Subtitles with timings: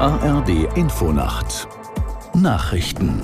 [0.00, 1.66] ARD Infonacht
[2.32, 3.20] Nachrichten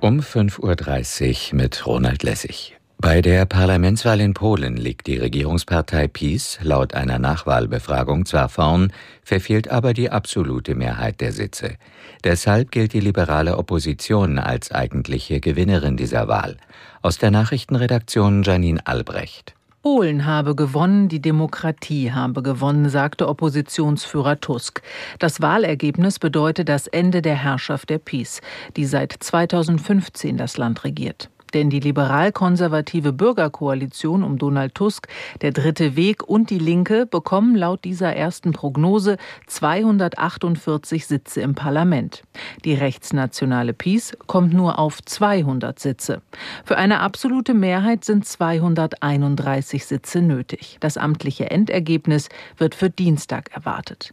[0.00, 2.78] um 5.30 Uhr mit Ronald Lessig.
[2.96, 8.90] Bei der Parlamentswahl in Polen liegt die Regierungspartei PiS laut einer Nachwahlbefragung zwar vorn,
[9.22, 11.76] verfehlt aber die absolute Mehrheit der Sitze.
[12.24, 16.56] Deshalb gilt die liberale Opposition als eigentliche Gewinnerin dieser Wahl.
[17.02, 19.54] Aus der Nachrichtenredaktion Janine Albrecht.
[19.82, 24.82] Polen habe gewonnen, die Demokratie habe gewonnen, sagte Oppositionsführer Tusk.
[25.18, 28.42] Das Wahlergebnis bedeutet das Ende der Herrschaft der PiS,
[28.76, 31.30] die seit 2015 das Land regiert.
[31.54, 35.08] Denn die liberal-konservative Bürgerkoalition um Donald Tusk,
[35.40, 42.22] der Dritte Weg und die Linke bekommen laut dieser ersten Prognose 248 Sitze im Parlament.
[42.64, 46.22] Die rechtsnationale PiS kommt nur auf 200 Sitze.
[46.64, 50.76] Für eine absolute Mehrheit sind 231 Sitze nötig.
[50.80, 54.12] Das amtliche Endergebnis wird für Dienstag erwartet.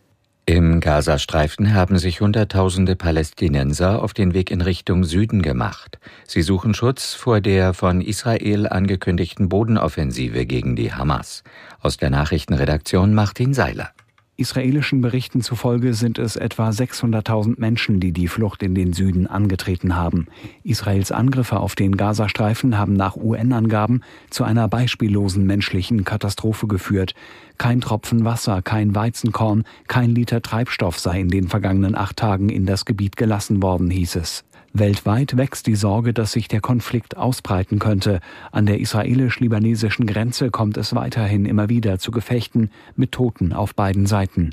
[0.50, 6.00] Im Gazastreifen haben sich Hunderttausende Palästinenser auf den Weg in Richtung Süden gemacht.
[6.26, 11.44] Sie suchen Schutz vor der von Israel angekündigten Bodenoffensive gegen die Hamas.
[11.82, 13.92] Aus der Nachrichtenredaktion Martin Seiler.
[14.40, 19.96] Israelischen Berichten zufolge sind es etwa 600.000 Menschen, die die Flucht in den Süden angetreten
[19.96, 20.28] haben.
[20.62, 27.16] Israels Angriffe auf den Gazastreifen haben nach UN-Angaben zu einer beispiellosen menschlichen Katastrophe geführt.
[27.58, 32.68] Kein Tropfen Wasser, kein Weizenkorn, kein Liter Treibstoff sei in den vergangenen acht Tagen in
[32.68, 34.46] das Gebiet gelassen worden, hieß es.
[34.80, 38.20] Weltweit wächst die Sorge, dass sich der Konflikt ausbreiten könnte.
[38.52, 44.06] An der israelisch-libanesischen Grenze kommt es weiterhin immer wieder zu Gefechten mit Toten auf beiden
[44.06, 44.52] Seiten.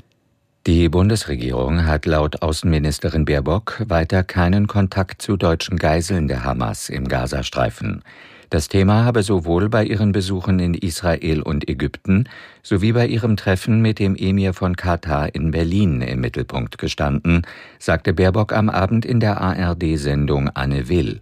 [0.67, 7.07] Die Bundesregierung hat laut Außenministerin Baerbock weiter keinen Kontakt zu deutschen Geiseln der Hamas im
[7.07, 8.01] Gazastreifen.
[8.49, 12.29] Das Thema habe sowohl bei ihren Besuchen in Israel und Ägypten
[12.61, 17.41] sowie bei ihrem Treffen mit dem Emir von Katar in Berlin im Mittelpunkt gestanden,
[17.79, 21.19] sagte Baerbock am Abend in der ARD-Sendung Anne Will.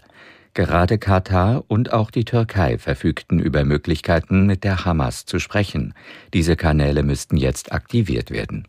[0.53, 5.95] Gerade Katar und auch die Türkei verfügten über Möglichkeiten, mit der Hamas zu sprechen.
[6.33, 8.67] Diese Kanäle müssten jetzt aktiviert werden.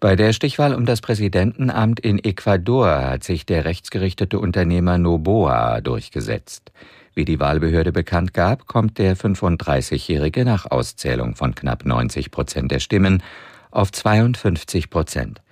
[0.00, 6.70] Bei der Stichwahl um das Präsidentenamt in Ecuador hat sich der rechtsgerichtete Unternehmer Noboa durchgesetzt.
[7.14, 12.78] Wie die Wahlbehörde bekannt gab, kommt der 35-Jährige nach Auszählung von knapp 90 Prozent der
[12.78, 13.24] Stimmen
[13.72, 15.42] auf 52 Prozent.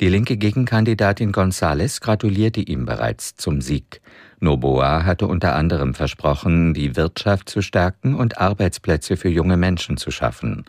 [0.00, 4.00] Die linke Gegenkandidatin González gratulierte ihm bereits zum Sieg.
[4.40, 10.10] Noboa hatte unter anderem versprochen, die Wirtschaft zu stärken und Arbeitsplätze für junge Menschen zu
[10.10, 10.64] schaffen.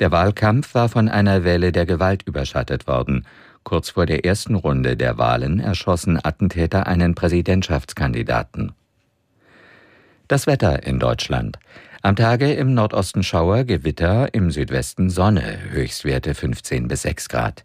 [0.00, 3.26] Der Wahlkampf war von einer Welle der Gewalt überschattet worden.
[3.64, 8.72] Kurz vor der ersten Runde der Wahlen erschossen Attentäter einen Präsidentschaftskandidaten.
[10.28, 11.58] Das Wetter in Deutschland.
[12.00, 17.64] Am Tage im Nordosten Schauer, Gewitter, im Südwesten Sonne, Höchstwerte 15 bis 6 Grad.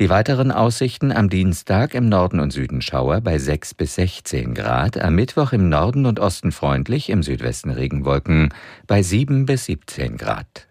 [0.00, 5.00] Die weiteren Aussichten am Dienstag im Norden und Süden Schauer bei 6 bis 16 Grad,
[5.00, 8.52] am Mittwoch im Norden und Osten freundlich, im Südwesten Regenwolken
[8.86, 10.66] bei 7 bis 17 Grad.